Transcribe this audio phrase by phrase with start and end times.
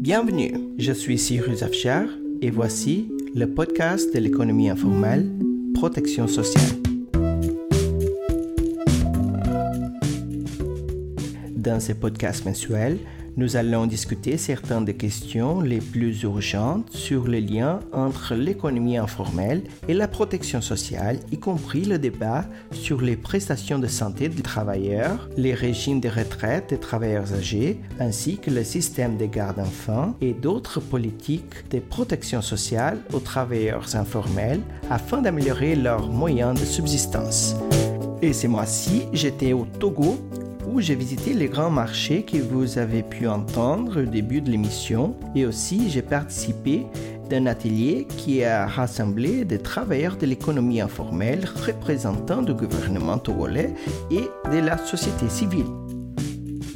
[0.00, 2.04] Bienvenue, je suis Cyrus Afshar
[2.40, 5.30] et voici le podcast de l'économie informelle,
[5.74, 6.64] protection sociale.
[11.56, 12.98] Dans ce podcast mensuel,
[13.38, 19.62] nous allons discuter certaines des questions les plus urgentes sur le lien entre l'économie informelle
[19.86, 25.28] et la protection sociale, y compris le débat sur les prestations de santé des travailleurs,
[25.36, 30.32] les régimes de retraite des travailleurs âgés, ainsi que le système de garde enfants et
[30.32, 37.54] d'autres politiques de protection sociale aux travailleurs informels afin d'améliorer leurs moyens de subsistance.
[38.20, 40.18] Et ce mois-ci, j'étais au Togo
[40.80, 45.46] j'ai visité les grands marchés que vous avez pu entendre au début de l'émission et
[45.46, 46.86] aussi j'ai participé
[47.28, 53.74] d'un atelier qui a rassemblé des travailleurs de l'économie informelle représentants du gouvernement togolais
[54.10, 55.66] et de la société civile.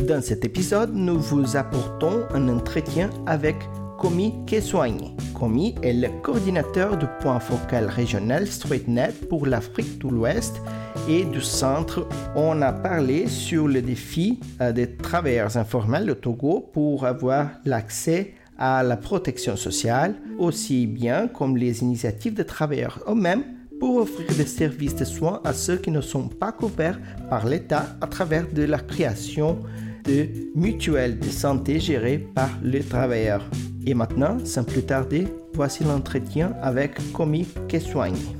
[0.06, 3.56] Dans cet épisode, nous vous apportons un entretien avec
[4.03, 5.14] Komi Keswani.
[5.33, 10.61] Komi est le coordinateur du point focal régional StreetNet pour l'Afrique de l'Ouest
[11.09, 16.69] et du centre, on a parlé sur le défi euh, des travailleurs informels au Togo
[16.72, 23.44] pour avoir l'accès à la protection sociale, aussi bien comme les initiatives des travailleurs eux-mêmes
[23.78, 26.98] pour offrir des services de soins à ceux qui ne sont pas couverts
[27.31, 29.61] par l'État à travers de la création
[30.05, 33.48] de mutuelles de santé gérées par les travailleurs.
[33.84, 38.36] Et maintenant, sans plus tarder, voici l'entretien avec Komi Keswani.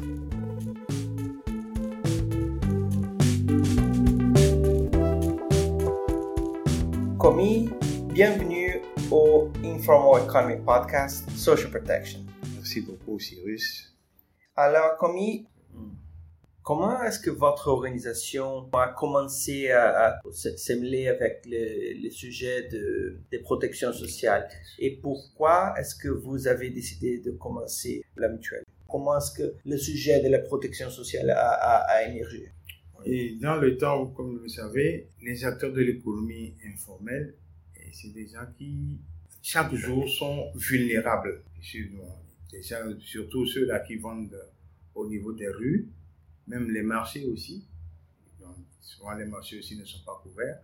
[7.19, 7.71] Komi,
[8.15, 12.21] bienvenue au Informal Economy Podcast Social Protection.
[12.55, 13.93] Merci beaucoup, Cyrus.
[14.55, 15.49] Alors, Komi,
[16.63, 23.93] comment est-ce que votre organisation a commencé à, s'aimer avec le, sujet de, de, protection
[23.93, 28.65] sociale et pourquoi est-ce que vous avez décidé de commencer la mutuelle?
[28.89, 32.53] Comment est-ce que le sujet de la protection sociale a, émergé?
[33.41, 37.35] Dans le temps, comme vous le savez, les acteurs de l'économie informelle,
[37.93, 39.01] c'est des gens qui,
[39.43, 41.43] chaque jour, sont vulnérables.
[43.01, 44.39] surtout ceux-là qui vendent
[44.95, 45.89] au niveau des rues,
[46.47, 47.65] même les marchés aussi.
[48.81, 50.61] souvent, les marchés aussi ne sont pas couverts.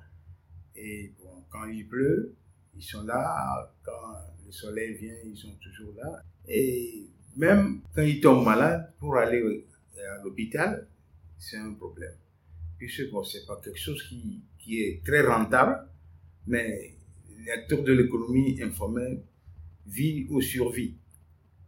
[0.77, 2.35] Et bon, quand il pleut,
[2.77, 3.73] ils sont là.
[3.83, 6.23] Quand le soleil vient, ils sont toujours là.
[6.47, 7.07] Et
[7.37, 9.67] même quand ils tombent malades, pour aller
[9.97, 10.87] à l'hôpital,
[11.39, 12.15] c'est un problème
[12.79, 15.87] puisque bon, c'est pas quelque chose qui, qui est très rentable,
[16.47, 16.95] mais
[17.45, 19.21] l'acteur de l'économie informelle
[19.87, 20.95] vit ou survit.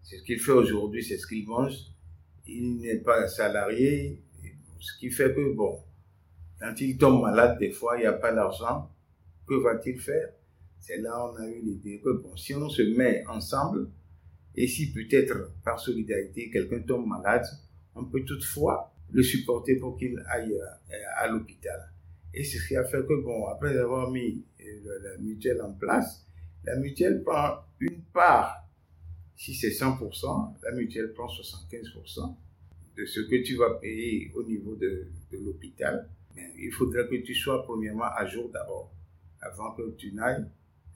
[0.03, 1.75] C'est ce qu'il fait aujourd'hui, c'est ce qu'il mange.
[2.53, 4.21] Il n'est pas salarié,
[4.81, 5.81] ce qui fait que, bon,
[6.59, 8.91] quand il tombe malade, des fois, il n'y a pas d'argent.
[9.47, 10.31] Que va-t-il faire?
[10.79, 13.89] C'est là on a eu l'idée que, bon, si on se met ensemble,
[14.57, 17.47] et si peut-être par solidarité, quelqu'un tombe malade,
[17.95, 21.93] on peut toutefois le supporter pour qu'il aille euh, à, l'hôpital.
[22.35, 25.73] Et c'est ce qui a fait que, bon, après avoir mis euh, la mutuelle en
[25.73, 26.27] place,
[26.65, 28.69] la mutuelle prend une part.
[29.41, 32.37] Si c'est 100%, la mutuelle prend 75%
[32.95, 36.11] de ce que tu vas payer au niveau de, l'hôpital.
[36.59, 38.93] Il faudrait que tu sois premièrement à jour d'abord,
[39.41, 40.45] avant que tu n'ailles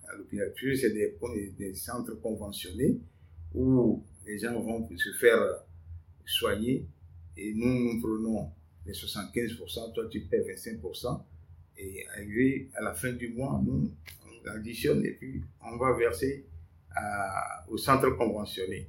[0.06, 0.52] à l'hôpital.
[0.54, 1.16] Puis c'est des,
[1.56, 3.00] des centres conventionnés
[3.54, 5.40] où les gens vont se faire
[6.26, 6.86] soigner
[7.38, 8.50] et nous, nous prenons
[8.84, 11.22] les 75%, toi tu paies 25%,
[11.78, 13.90] et arrivé à la fin du mois, nous,
[14.26, 16.44] on additionne et puis on va verser
[17.68, 18.88] au centre conventionné.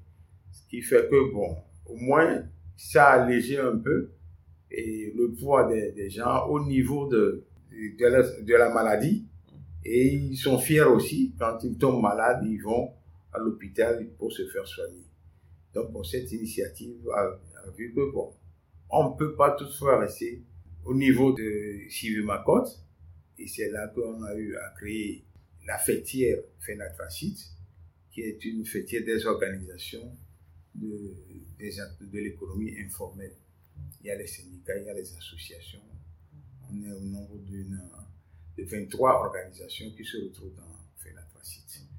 [0.52, 2.44] Ce qui fait que, bon, au moins,
[2.78, 4.12] ça a allégé un peu
[4.72, 9.25] et le poids des, gens au niveau de, de, la, maladie.
[9.84, 12.92] Et ils sont fiers aussi, quand ils tombent malades, ils vont
[13.31, 15.06] à l'hôpital pour se faire soigner.
[15.74, 17.40] Donc, pour cette initiative a,
[17.78, 18.34] vu que, bon,
[18.90, 20.42] on ne peut pas toutefois rester
[20.84, 22.66] au niveau de Sivimacot.
[23.38, 25.25] Et c'est là qu'on a eu à créer
[25.68, 27.55] la fêtière FENATFACIT,
[28.15, 30.17] qui est une fêtière des organisations
[30.73, 31.13] de,
[31.59, 33.35] de l'économie informelle.
[34.00, 35.81] Il y a les syndicats, il y a les associations.
[36.71, 37.38] On est au nombre
[38.57, 40.63] de 23 organisations qui se retrouvent dans
[41.03, 41.89] FENATFACIT.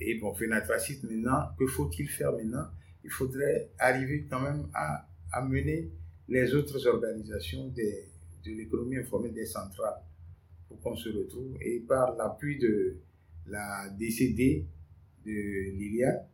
[0.00, 2.70] Et bon, FENATFACIT maintenant, que faut-il faire maintenant?
[3.04, 5.90] Il faudrait arriver quand même à amener
[6.28, 10.00] les autres organisations de l'économie informelle des centrales
[10.66, 11.58] pour qu'on se retrouve.
[11.60, 12.96] Et par l'appui de
[13.46, 14.66] la DCD
[15.32, 16.26] Lilia,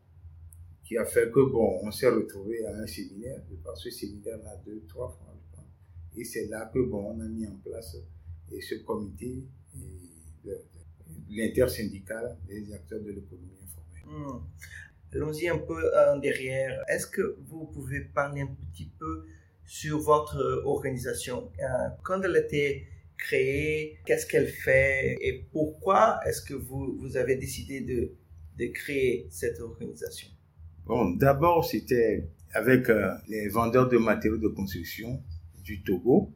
[0.84, 4.82] qui a fait que, bon, on s'est retrouvé à un séminaire, par ce séminaire-là deux,
[4.88, 5.34] trois fois,
[6.16, 7.96] Et c'est là que, bon, on a mis en place
[8.52, 9.44] et ce comité
[11.30, 14.04] l'intersyndical des acteurs de l'économie informelle.
[14.06, 14.40] Hmm.
[15.12, 16.84] Allons-y un peu en derrière.
[16.88, 19.26] Est-ce que vous pouvez parler un petit peu
[19.64, 21.50] sur votre organisation?
[21.60, 22.86] Euh, Quand elle a été
[23.16, 28.12] créée, qu'est-ce qu'elle fait et pourquoi est-ce que vous, vous avez décidé de,
[28.58, 30.28] de créer cette organisation
[30.86, 35.22] Bon, d'abord, c'était avec euh, les vendeurs de matériaux de construction
[35.62, 36.30] du Togo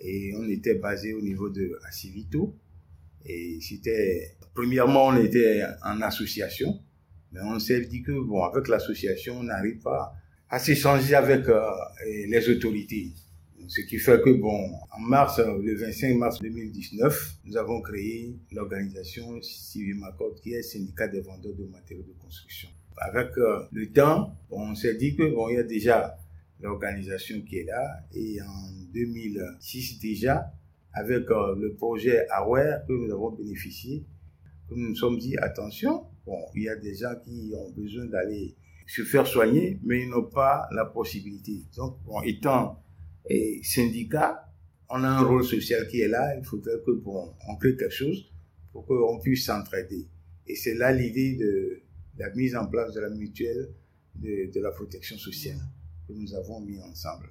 [0.00, 2.56] et on était basé au niveau de Asivito.
[3.24, 6.80] Et c'était, premièrement, on était en association,
[7.30, 10.12] mais on s'est dit que, bon, avec l'association, on n'arrive pas
[10.48, 11.60] à s'échanger avec euh,
[12.04, 13.12] les autorités.
[13.68, 19.40] Ce qui fait que, bon, en mars, le 25 mars 2019, nous avons créé l'organisation
[19.42, 22.68] Civimacor, qui est le syndicat des vendeurs de matériaux de construction.
[22.98, 26.16] Avec euh, le temps, on s'est dit que, bon, il y a déjà
[26.60, 30.52] l'organisation qui est là, et en 2006 déjà,
[30.92, 34.04] avec euh, le projet Aware que nous avons bénéficié,
[34.70, 38.54] nous nous sommes dit, attention, bon, il y a des gens qui ont besoin d'aller
[38.86, 41.64] se faire soigner, mais ils n'ont pas la possibilité.
[41.76, 42.82] Donc, bon, étant
[43.26, 44.48] et syndicat,
[44.88, 47.94] on a un rôle social qui est là, il faudrait que bon, on crée quelque
[47.94, 48.30] chose
[48.72, 50.06] pour qu'on puisse s'entraider.
[50.46, 51.82] Et c'est là l'idée de
[52.18, 53.70] la mise en place de la mutuelle
[54.16, 55.60] de, de, la protection sociale
[56.06, 57.30] que nous avons mis ensemble.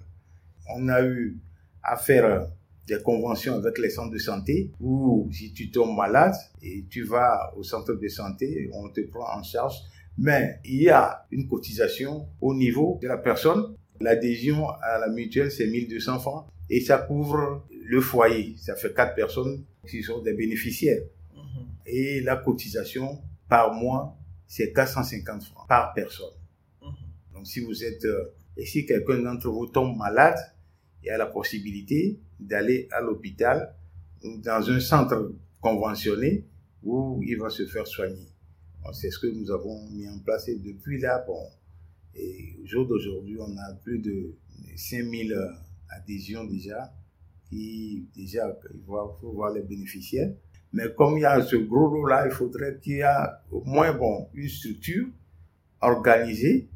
[0.76, 1.38] On a eu
[1.84, 2.48] à faire
[2.88, 7.54] des conventions avec les centres de santé où si tu tombes malade et tu vas
[7.56, 9.76] au centre de santé, on te prend en charge.
[10.18, 13.76] Mais il y a une cotisation au niveau de la personne.
[14.02, 18.56] L'adhésion à la mutuelle, c'est 1200 francs et ça couvre le foyer.
[18.58, 21.04] Ça fait quatre personnes qui sont des bénéficiaires.
[21.36, 21.66] Mhm.
[21.86, 24.18] Et la cotisation par mois,
[24.48, 26.34] c'est 450 francs par personne.
[26.82, 26.90] Mhm.
[27.34, 30.38] Donc si vous êtes, euh, et si quelqu'un d'entre vous tombe malade,
[31.04, 33.74] il y a la possibilité d'aller à l'hôpital
[34.24, 36.46] ou dans un centre conventionné
[36.84, 38.28] où il va se faire soigner.
[38.94, 41.40] C'est ce que nous avons mis en place et depuis là, bon,
[42.16, 44.36] et au jour d'aujourd'hui, on a plus de
[44.76, 45.36] 5000
[45.90, 46.94] adhésions déjà,
[47.46, 50.32] qui déjà, il faut voir les bénéficiaires.
[50.74, 53.94] Mais comme il y a ce gros lot-là, il faudrait qu'il y ait au moins
[53.94, 55.08] bon, une structure
[55.82, 56.70] organisée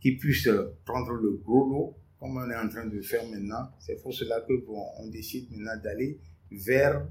[0.00, 0.48] qui puisse
[0.84, 3.68] prendre le gros lot comme on est en train de faire maintenant.
[3.80, 6.20] C'est pour cela que bon, on décide maintenant d'aller
[6.50, 7.04] vers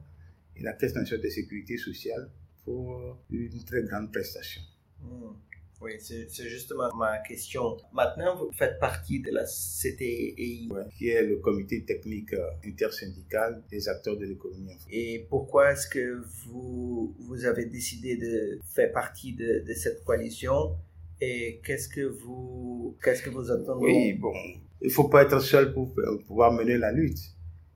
[0.59, 2.29] la Caisse nationale de sécurité sociale
[2.63, 4.61] pour une très grande prestation.
[5.01, 5.33] Hmm.
[5.81, 7.75] Oui, c'est justement ma question.
[7.91, 10.69] Maintenant, vous faites partie de la CTI.
[10.95, 14.77] qui est le comité technique euh, intersyndical des acteurs de l'économie.
[14.91, 20.75] Et pourquoi est-ce que vous, vous avez décidé de faire partie de, de cette coalition?
[21.19, 23.85] Et qu'est-ce que vous, qu'est-ce que vous attendez?
[23.85, 24.33] Oui, bon,
[24.81, 25.93] il faut pas être seul pour
[26.27, 27.19] pouvoir mener la lutte.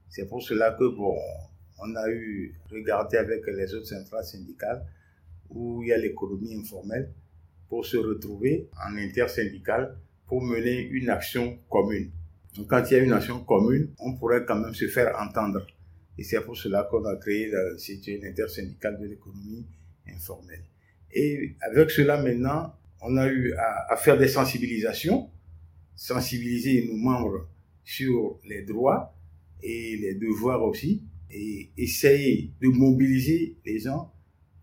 [0.09, 1.17] C'est pour cela que, bon,
[1.79, 4.85] on a eu regardé avec les autres centrales syndicales
[5.49, 7.11] où il y a l'économie informelle
[7.75, 12.09] pour se retrouver en intersyndical pour mener une action commune.
[12.55, 15.67] Donc, quand il y a une action commune, on pourrait quand même se faire entendre.
[16.17, 19.65] Et c'est pour cela qu'on a créé l'institut intersyndicale de l'économie
[20.07, 20.63] informelle.
[21.11, 25.29] Et avec cela, maintenant, on a eu à faire des sensibilisations
[25.97, 27.49] sensibiliser nos membres
[27.83, 29.13] sur les droits
[29.61, 34.13] et les devoirs aussi, et essayer de mobiliser les gens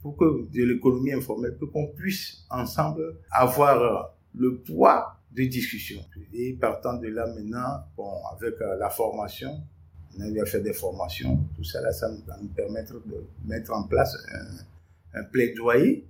[0.02, 6.04] pour que de l'économie informelle, pour qu'on puisse ensemble avoir le poids de discussion.
[6.32, 9.62] Et partant de là maintenant, bon, avec euh, la formation,
[10.18, 13.72] on a eu faire des formations, tout ça là, ça va nous permettre de mettre
[13.72, 14.14] en place
[15.14, 16.06] un, plaidoyer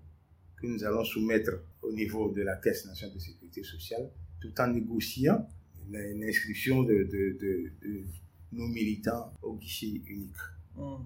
[0.57, 1.51] que nous allons soumettre
[1.83, 4.09] au niveau de la Caisse nationale de sécurité sociale
[4.41, 5.49] tout en négociant
[5.91, 8.05] l'inscription de, de, de,
[8.53, 10.37] nos militants au guichet unique.
[10.77, 11.05] Hmm.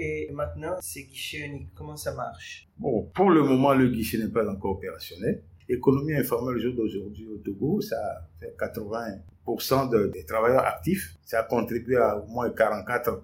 [0.00, 2.68] Et maintenant, ces guichets uniques, comment ça marche?
[2.78, 5.42] Bon, pour le moment, le guichet n'est pas encore opérationnel.
[5.68, 11.16] L'économie informelle au jour d'aujourd'hui au Togo, ça fait 80% des travailleurs actifs.
[11.24, 13.20] Ça contribue à au moins 44%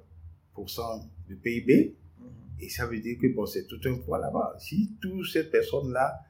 [1.28, 1.94] du PIB.
[2.18, 2.24] Hmm.
[2.60, 4.56] Et ça veut dire que bon, c'est tout un poids là-bas.
[4.58, 6.22] Si toutes ces personnes-là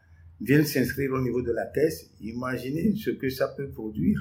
[0.43, 4.21] viennent s'inscrire au niveau de la caisse, imaginez ce que ça peut produire.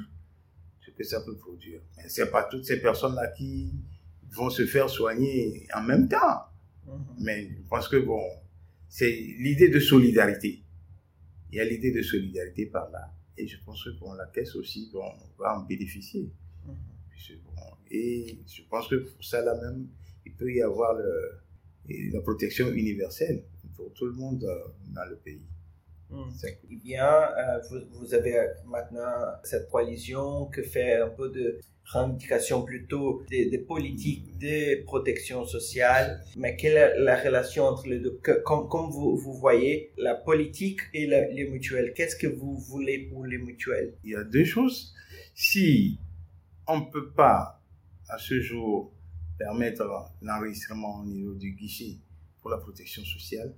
[0.80, 1.82] Ce que ça peut produire.
[1.98, 3.74] Mais c'est pas toutes ces personnes-là qui
[4.34, 6.44] vont se faire soigner en même temps.
[6.88, 6.94] Mhm.
[7.20, 8.22] Mais je pense que bon,
[8.90, 10.64] c'est l'idée de solidarité.
[11.52, 13.14] Il y a l'idée de solidarité par là.
[13.38, 15.06] Et je pense que bon, la caisse aussi bon,
[15.40, 16.32] va en bénéficier.
[16.66, 16.76] Mhm.
[17.92, 19.88] Et je pense que pour ça là même,
[20.26, 21.44] il peut y avoir le,
[22.12, 23.44] la protection universelle
[23.76, 25.42] pour tout le monde euh, dans le pays.
[26.10, 26.30] Hmm.
[26.70, 32.64] Eh bien, euh, vous, vous, avez maintenant cette coalition qui fait un peu de revendication
[32.64, 38.20] plutôt des, politiques de protection sociale, mais quelle est la relation entre les deux?
[38.46, 43.26] Comme, comme vous, vous, voyez, la politique et les mutuelles, qu'est-ce que vous voulez pour
[43.26, 43.96] les mutuelles?
[44.04, 44.94] Il y a deux choses.
[45.36, 46.00] Si
[46.68, 47.62] on ne peut pas,
[48.08, 48.92] à ce jour,
[49.38, 49.84] permettre
[50.22, 51.98] l'enregistrement au niveau du guichet
[52.42, 53.54] pour la protection sociale,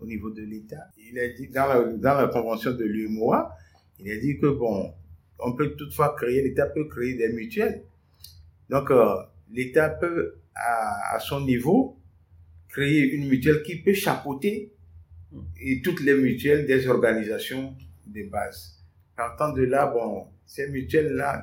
[0.00, 0.90] au niveau de l'État.
[0.98, 3.56] Il a dit, dans la, dans la convention de l'UMOA,
[3.98, 4.92] il a dit que bon,
[5.38, 7.84] on peut toutefois créer, l'État peut créer des mutuelles.
[8.68, 9.16] Donc, euh,
[9.52, 11.98] l'État peut, à, à, son niveau,
[12.68, 14.72] créer une mutuelle qui peut chapeauter
[15.60, 17.74] et toutes les mutuelles des organisations
[18.06, 18.82] de base.
[19.16, 21.42] Partant de là, bon, ces mutuelles-là,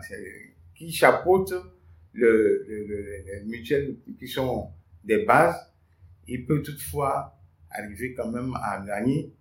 [0.75, 1.53] qui chapeautent
[2.13, 4.69] le, le, le, les mutuelles qui sont
[5.03, 5.71] des bases,
[6.27, 7.35] il peut toutefois
[7.73, 9.33] arriver quand même à gagner,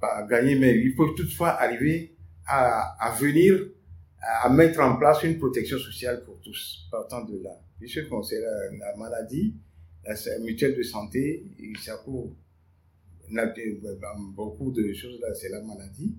[0.00, 2.14] pas à gagner, mais il peut toutefois arriver
[2.46, 3.58] à, à venir
[4.20, 7.60] à mettre en place une protection sociale pour tous, partant de là.
[7.78, 9.54] Puisque c'est la, la, maladie,
[10.04, 11.44] la mutuelle de santé,
[11.80, 12.32] ça couvre
[14.34, 16.16] beaucoup de choses, là, c'est la maladie.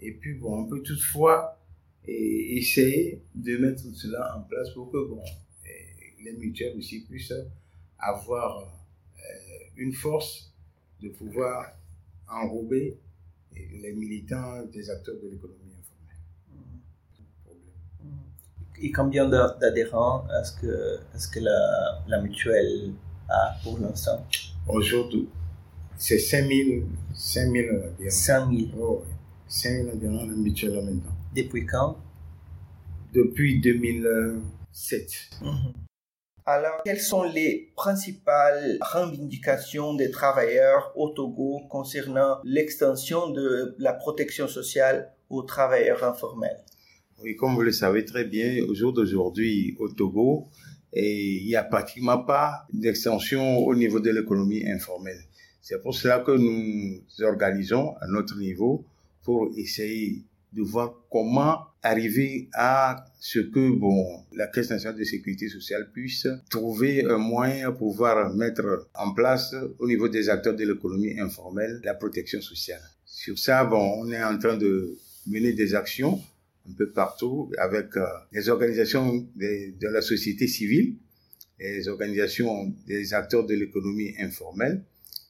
[0.00, 1.58] Et puis, bon, on peut toutefois
[2.06, 5.22] essayer de mettre cela en place pour que, bon,
[6.24, 7.32] les mutuelles aussi puissent
[7.98, 8.75] avoir
[9.76, 10.52] une force
[11.02, 11.72] de pouvoir
[12.28, 12.98] enrober
[13.54, 16.16] les militants des acteurs de l'économie informelle.
[18.80, 22.92] Et combien d'adhérents est-ce que, est que la, la, mutuelle
[23.28, 24.26] a pour l'instant?
[24.68, 25.28] Aujourd'hui,
[25.96, 27.92] c'est 5000 adhérents.
[28.08, 29.04] 5000 Oh,
[29.48, 31.16] 5000 adhérents la mutuelle maintenant.
[31.34, 31.96] Depuis quand?
[33.14, 35.30] Depuis 2007.
[36.48, 44.46] Alors, quelles sont les principales revendications des travailleurs au Togo concernant l'extension de la protection
[44.46, 46.62] sociale aux travailleurs informels?
[47.20, 50.46] Oui, comme vous le savez très bien, au jour d'aujourd'hui au Togo,
[50.92, 55.24] il n'y a pratiquement pas d'extension au niveau de l'économie informelle.
[55.60, 58.84] C'est pour cela que nous organisons à notre niveau
[59.24, 60.22] pour essayer
[60.52, 66.26] de voir comment arriver à ce que bon la Caisse nationale de sécurité sociale puisse
[66.50, 71.80] trouver un moyen pour pouvoir mettre en place au niveau des acteurs de l'économie informelle
[71.84, 72.82] la protection sociale.
[73.04, 76.20] Sur ça, bon, on est en train de mener des actions
[76.68, 80.96] un peu partout avec euh, les organisations de, de la société civile,
[81.58, 84.82] les organisations des acteurs de l'économie informelle.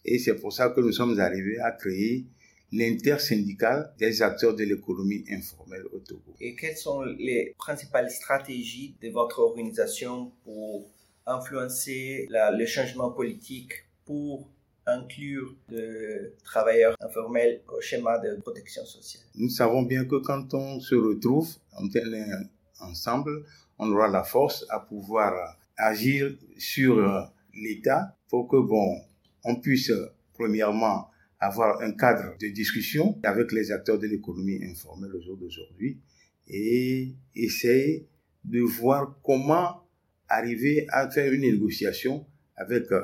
[0.05, 2.27] Et c'est pour ça que nous sommes arrivés à créer
[2.73, 6.35] l'intersyndical des acteurs de l'économie informelle au Togo.
[6.41, 10.91] Et quelles sont les principales stratégies de votre organisation pour
[11.27, 13.73] influencer la, le changement politique
[14.05, 14.49] pour
[14.87, 19.25] inclure des travailleurs informels au schéma de protection sociale?
[19.35, 21.49] Nous savons bien que quand on se retrouve
[22.81, 23.45] ensemble,
[23.79, 29.01] on aura la force à pouvoir agir sur l'État pour que, bon,
[29.45, 29.93] on puisse,
[30.35, 31.09] premièrement,
[31.39, 35.99] avoir un cadre de discussion avec les acteurs de l'économie informelle au jour d'aujourd'hui
[36.49, 38.07] et essayer
[38.45, 39.83] de voir comment
[40.29, 42.27] arriver à faire une négociation
[42.57, 43.03] avec euh,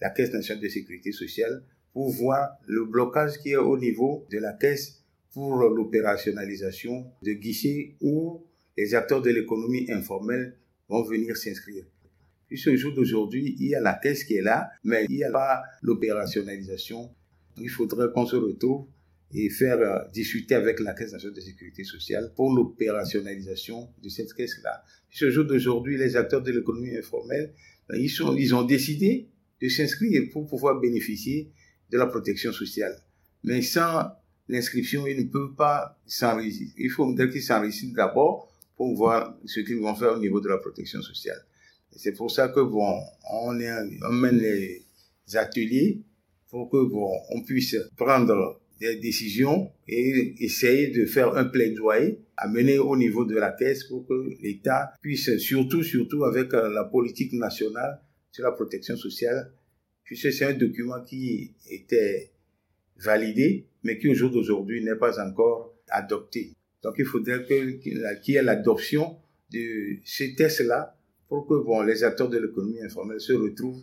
[0.00, 4.38] la Caisse nationale de sécurité sociale pour voir le blocage qui est au niveau de
[4.38, 8.42] la Caisse pour l'opérationnalisation de guichets où
[8.76, 10.56] les acteurs de l'économie informelle
[10.88, 11.84] vont venir s'inscrire.
[12.46, 15.24] Puisque au jour d'aujourd'hui, il y a la caisse qui est là, mais il n'y
[15.24, 17.10] a pas l'opérationnalisation
[17.60, 18.86] il faudrait qu'on se retrouve
[19.34, 24.32] et faire euh, discuter avec la Caisse nationale de sécurité sociale pour l'opérationnalisation de cette
[24.32, 24.82] caisse-là.
[25.10, 27.52] Ce jour d'aujourd'hui, les acteurs de l'économie informelle,
[27.88, 29.28] ben, ils, sont, ils ont décidé
[29.60, 31.50] de s'inscrire pour pouvoir bénéficier
[31.90, 32.96] de la protection sociale.
[33.44, 34.04] Mais sans
[34.48, 36.68] l'inscription, ils ne peuvent pas s'enrichir.
[36.76, 40.58] Il faut qu'ils s'enrichissent d'abord pour voir ce qu'ils vont faire au niveau de la
[40.58, 41.44] protection sociale.
[41.92, 43.00] C'est pour ça que bon,
[43.30, 44.84] on, est, les
[45.34, 46.02] ateliers
[46.50, 52.78] pour que bon, on puisse prendre des décisions et essayer de faire un plaidoyer amener
[52.78, 57.32] au niveau de la caisse pour que l'État puisse, surtout, surtout avec euh, la politique
[57.32, 58.00] nationale
[58.30, 59.52] sur la protection sociale,
[60.04, 62.30] puisque c'est un document qui était
[62.96, 66.52] validé, mais qui au jour d'aujourd'hui n'est pas encore adopté.
[66.82, 69.16] Donc il faudrait qu'il y ait l'adoption
[69.52, 70.96] de ces tests-là
[71.28, 73.82] pour que bon, les acteurs de l'économie informelle se retrouvent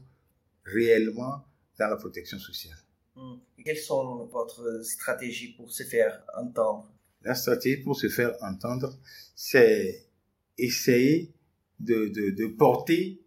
[0.63, 1.43] réellement
[1.79, 2.77] dans la protection sociale.
[3.15, 3.37] Hmm.
[3.63, 6.91] Quelles sont votre stratégies pour se faire entendre?
[7.21, 8.97] La stratégie pour se faire entendre,
[9.35, 10.05] c'est
[10.57, 11.33] essayer
[11.79, 13.21] de, de, de porter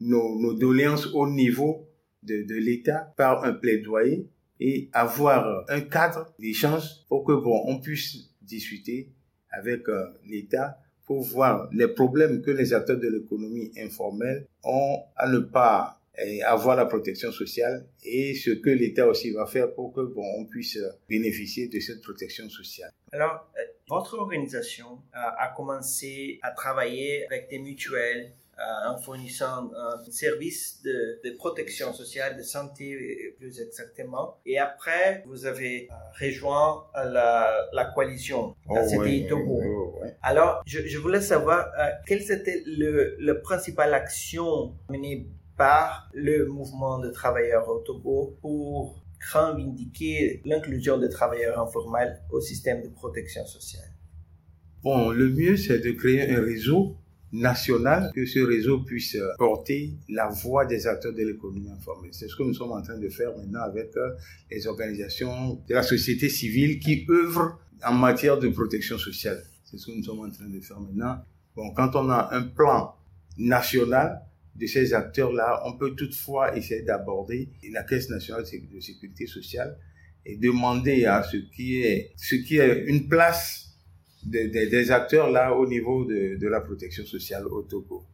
[0.00, 1.88] nos, nos doléances au niveau
[2.22, 4.28] de, de l'État par un plaidoyer
[4.58, 9.12] et avoir un cadre d'échange pour que bon on puisse discuter
[9.50, 15.28] avec euh, l'État pour voir les problèmes que les acteurs de l'économie informelle ont à
[15.28, 19.92] ne pas eh, avoir la protection sociale et ce que l'État aussi va faire pour
[19.92, 22.90] que bon on puisse bénéficier de cette protection sociale.
[23.12, 30.10] Alors, euh, votre organisation a commencé à travailler avec des mutuelles euh, en fournissant un
[30.10, 34.38] service de, de, protection sociale, de santé plus exactement.
[34.46, 40.00] Et après, vous avez euh, rejoint la, la coalition, oh, la Togo.
[40.22, 46.46] Alors, je, je, voulais savoir euh, quelle était le, le principale action menée par le
[46.46, 53.44] mouvement de travailleurs au Togo pour revendiquer l'inclusion des travailleurs informels au système de protection
[53.46, 53.90] sociale.
[54.82, 56.96] Bon, le mieux, c'est de créer un réseau
[57.32, 62.12] national, que ce réseau puisse porter la voix des acteurs de l'économie informelle.
[62.12, 64.14] C'est ce que nous sommes en train de faire maintenant avec euh,
[64.50, 69.42] les organisations de la société civile qui œuvrent en matière de protection sociale.
[69.64, 71.18] C'est ce que nous sommes en train de faire maintenant.
[71.54, 72.94] Bon, quand on a un plan
[73.38, 74.22] national
[74.58, 79.78] de ces acteurs-là, on peut toutefois essayer d'aborder la Caisse nationale de sécurité sociale
[80.24, 83.66] et demander à ce qui est, ce qui est une place
[84.24, 88.04] des, acteurs là au niveau de, de, la protection sociale au Togo.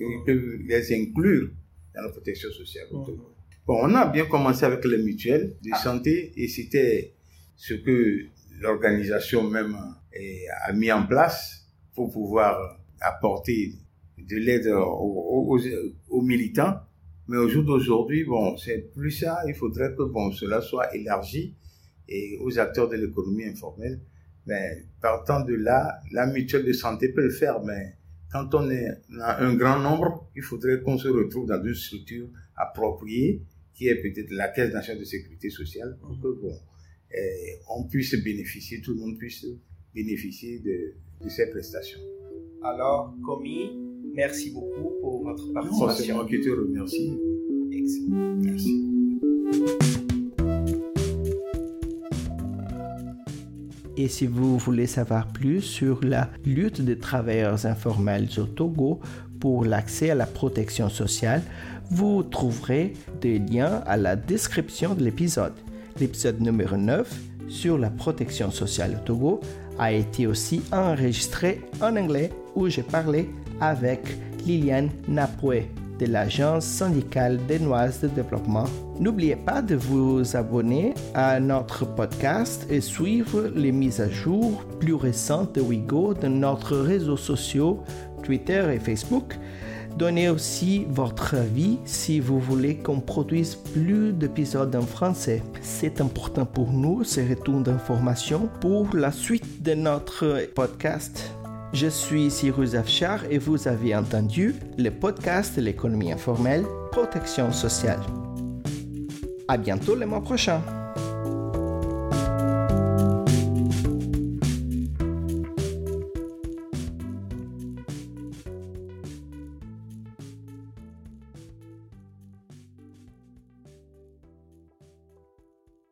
[0.00, 1.50] Ils peuvent les inclure
[1.94, 3.34] dans la protection sociale au Togo.
[3.66, 5.78] Bon, on a bien commencé avec les mutuelles de ah.
[5.78, 7.14] santé et c'était
[7.56, 8.26] ce que
[8.60, 9.76] l'organisation même
[10.12, 13.74] eh, a mis en place pour pouvoir apporter
[14.28, 16.76] de l'aide aux, militants.
[17.28, 19.38] Mais au jour d'aujourd'hui, bon, c'est plus ça.
[19.46, 21.54] Il faudrait que bon, cela soit élargi
[22.08, 24.00] et aux acteurs de l'économie informelle
[24.46, 27.94] mais partant de là, la mutuelle de santé peut le faire, mais
[28.30, 28.88] quand on est
[29.20, 33.42] un grand nombre, il faudrait qu'on se retrouve dans une structure appropriée,
[33.74, 36.58] qui est peut-être la Caisse nationale de sécurité sociale, pour que bon,
[37.14, 39.46] eh, on puisse bénéficier, tout le monde puisse
[39.94, 42.00] bénéficier de, de ces prestations.
[42.64, 43.81] Alors, Comi,
[44.14, 46.04] merci beaucoup pour votre participation.
[46.04, 47.18] C'est moi qui te remercie.
[47.72, 48.36] Excellent.
[48.36, 48.92] Merci.
[53.96, 59.00] Et si vous voulez savoir plus sur la lutte des travailleurs informels au Togo
[59.38, 61.42] pour l'accès à la protection sociale,
[61.90, 65.52] vous trouverez des liens à la description de l'épisode.
[66.00, 69.40] L'épisode numéro 9 sur la protection sociale au Togo
[69.78, 73.28] a été aussi enregistré en anglais où j'ai parlé
[73.62, 74.00] avec
[74.44, 75.70] Liliane Napoué
[76.00, 78.64] de l'Agence syndicale danoise de développement.
[78.98, 84.94] N'oubliez pas de vous abonner à notre podcast et suivre les mises à jour plus
[84.94, 87.84] récentes de Wigo de notre réseaux sociaux
[88.24, 89.38] Twitter et Facebook.
[89.96, 95.42] Donnez aussi votre avis si vous voulez qu'on produise plus d'épisodes en français.
[95.60, 101.32] C'est important pour nous, ces retours d'informations pour la suite de notre podcast.
[101.72, 108.00] Je suis Cyrus Afchar et vous avez entendu le podcast l'économie informelle Protection sociale.
[109.48, 110.60] À bientôt le mois prochain.